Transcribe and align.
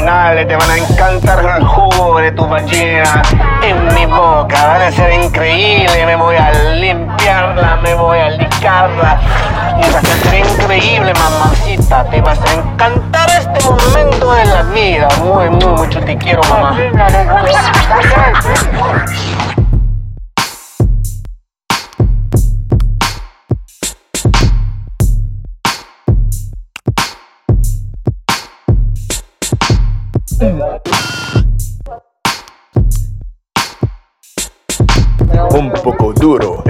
te 0.00 0.56
van 0.56 0.70
a 0.70 0.76
encantar 0.76 1.56
el 1.58 1.64
jugo 1.66 2.20
de 2.20 2.30
tu 2.30 2.46
ballena 2.46 3.20
en 3.62 3.94
mi 3.94 4.06
boca. 4.06 4.66
Van 4.68 4.82
a 4.82 4.92
ser 4.92 5.12
increíble, 5.12 6.06
me 6.06 6.14
voy 6.14 6.36
a 6.36 6.52
limpiarla, 6.52 7.76
me 7.82 7.94
voy 7.94 8.18
a 8.18 8.30
licarla. 8.30 9.20
Y 9.76 9.92
va 9.92 9.98
a 9.98 10.02
ser 10.02 10.34
increíble, 10.34 11.12
mamacita. 11.14 12.04
Te 12.04 12.20
vas 12.20 12.38
a 12.40 12.54
encantar 12.54 13.28
este 13.30 13.68
momento 13.68 14.32
de 14.34 14.44
la 14.44 14.62
vida. 14.62 15.08
Muy, 15.20 15.50
muy, 15.50 15.72
mucho 15.72 16.00
te 16.00 16.16
quiero, 16.16 16.42
mamá. 16.44 16.78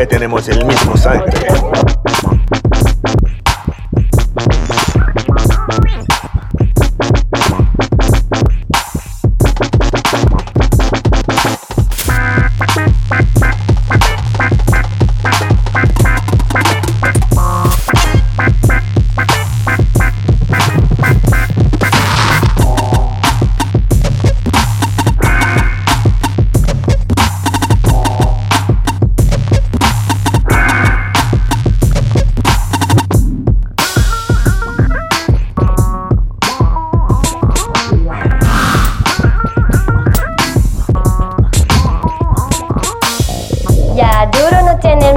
Tenemos 0.08 0.48
el 0.48 0.64
mismo 0.64 0.96
sangre. 0.96 1.46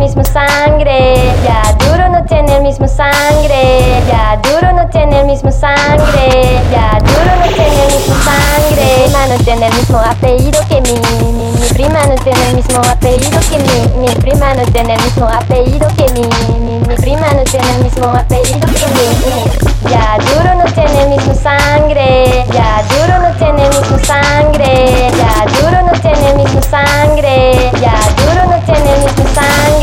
Mismo 0.01 0.23
sangre, 0.23 1.31
ya 1.43 1.61
duro 1.85 2.09
no 2.09 2.25
tiene 2.25 2.55
el 2.55 2.63
mismo 2.63 2.87
sangre, 2.87 4.01
ya 4.09 4.35
duro 4.41 4.71
no 4.73 4.89
tiene 4.89 5.19
el 5.19 5.27
mismo 5.27 5.51
sangre, 5.51 6.59
ya 6.71 6.97
duro 6.99 7.35
no 7.39 7.45
tiene 7.53 7.85
el 7.85 7.93
mismo 7.93 8.15
sangre. 8.23 8.41
Mi 8.81 9.05
prima 9.05 9.27
no 9.27 9.35
tiene 9.43 9.67
el 9.67 9.73
mismo 9.75 9.99
apellido 9.99 10.59
que 10.67 10.81
mi, 10.81 10.93
mi, 11.59 11.67
prima 11.69 12.03
no 12.07 12.15
tiene 12.15 12.49
el 12.49 12.55
mismo 12.55 12.81
apellido 12.81 13.39
que 13.49 13.57
mi, 13.59 14.07
mi 14.07 14.07
prima 14.15 14.53
no 14.55 14.63
tiene 14.71 14.95
el 14.95 15.01
mismo 15.03 15.27
apellido 15.27 15.87
que 15.95 16.05
mi, 16.13 16.21
mi, 16.87 16.95
prima 16.95 17.27
no 17.33 17.43
tiene 17.43 17.71
el 17.75 17.83
mismo 17.83 18.07
apellido 18.07 18.59
que 18.59 18.87
mi. 18.97 19.91
Ya 19.91 20.17
duro 20.17 20.55
no 20.55 20.65
tiene 20.73 21.03
el 21.03 21.09
mismo 21.09 21.33
sangre, 21.35 22.45
ya 22.53 22.83
duro 22.89 23.19
no 23.21 23.35
tiene 23.37 23.65
el 23.65 23.69
mismo 23.77 23.97
sangre, 23.99 25.11
ya 25.17 25.45
duro 25.59 25.81
no 25.85 25.91
tiene 25.99 26.29
el 26.29 26.35
mismo 26.37 26.61
sangre, 26.61 27.71
ya 27.81 27.95
duro 28.17 28.45
no 28.49 28.59
tiene 28.65 28.93
el 28.93 29.03
mismo 29.03 29.25
sangre, 29.33 29.80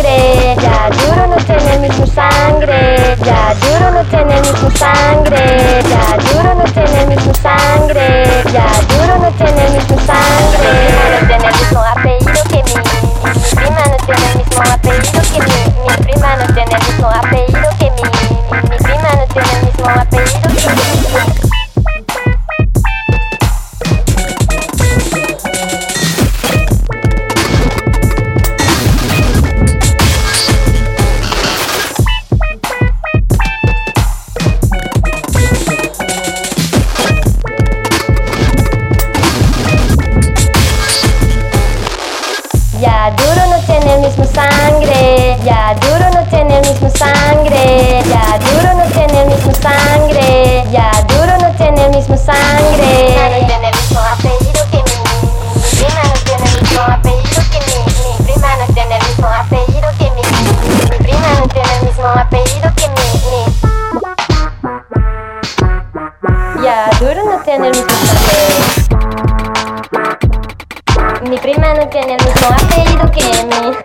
tiene 67.58 67.68
el 67.68 67.74
mismo 67.74 67.90
sangre. 68.06 68.46
Mi 71.28 71.36
prima 71.38 71.74
no 71.74 71.88
tiene 71.88 72.14
el 72.14 72.24
mismo 72.24 72.48
apellido 72.48 73.10
que 73.10 73.24
mi. 73.44 73.76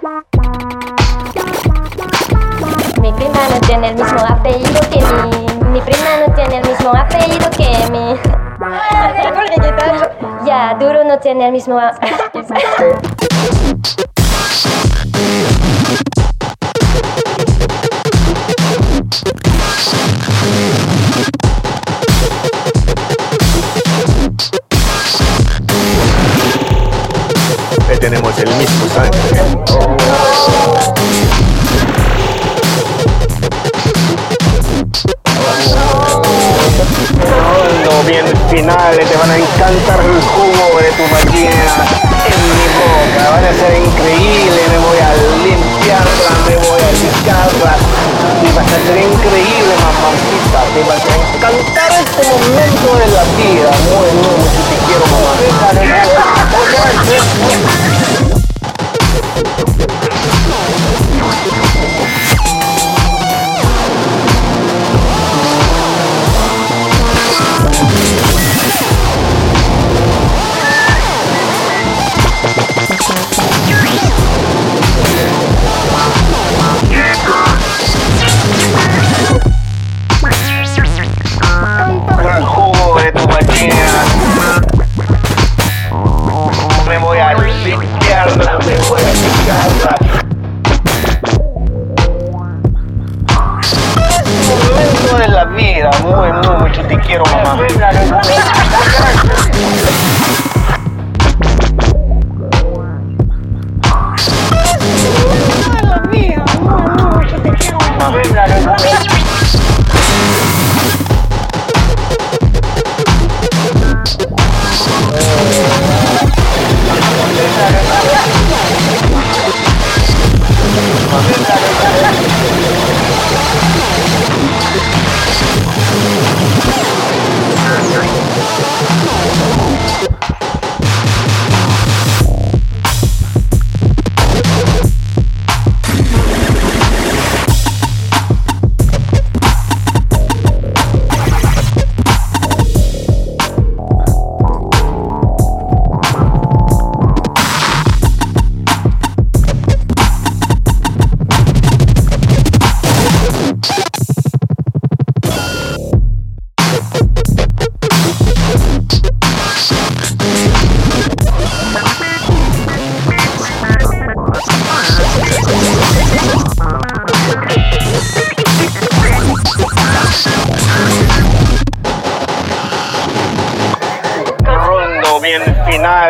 Mi 3.01 3.11
prima 3.13 3.39
no 3.49 3.59
tiene 3.67 3.87
el 3.89 3.95
mismo 3.95 4.19
apellido 4.27 4.79
que 4.91 5.01
mi. 5.01 5.31
Mi 5.71 5.81
prima 5.81 6.09
no 6.27 6.33
tiene 6.35 6.57
el 6.57 6.67
mismo 6.69 6.91
apellido 6.95 7.49
que 7.49 7.69
mi. 7.91 8.15
Ya, 10.45 10.75
duro 10.79 11.03
no 11.03 11.17
tiene 11.19 11.45
el 11.47 11.51
mismo. 11.51 11.79
a- 11.79 11.93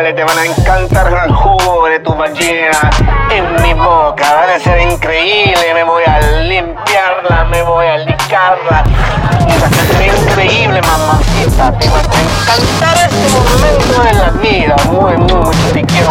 Te 0.02 0.24
van 0.24 0.38
a 0.38 0.44
encantar 0.44 1.06
el 1.24 1.32
jugo 1.32 1.86
de 1.86 2.00
tu 2.00 2.12
vagina 2.14 2.90
en 3.30 3.62
mi 3.62 3.74
boca, 3.74 4.34
van 4.34 4.50
a 4.50 4.58
ser 4.58 4.80
increíbles, 4.90 5.72
me 5.72 5.84
voy 5.84 6.02
a 6.04 6.20
limpiarla, 6.42 7.44
me 7.44 7.62
voy 7.62 7.86
a 7.86 7.98
licarla, 7.98 8.82
va 8.82 9.66
a 9.66 9.70
ser 9.70 10.18
increíble 10.18 10.80
mamacita, 10.82 11.78
te 11.78 11.88
va 11.90 11.98
a 11.98 12.02
encantar 12.02 13.08
este 13.08 13.28
momento 13.38 14.02
de 14.02 14.14
la 14.14 14.30
vida, 14.42 14.74
muy, 14.90 15.16
muy, 15.16 15.32
mucho 15.32 15.72
te 15.72 15.84
quiero. 15.84 16.08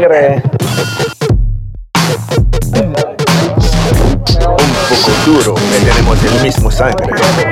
Sangre. 0.00 0.42
Un 4.46 4.72
poco 4.88 5.12
duro, 5.26 5.54
ya 5.56 5.92
tenemos 5.92 6.24
el 6.24 6.42
mismo 6.42 6.70
sangre. 6.70 7.49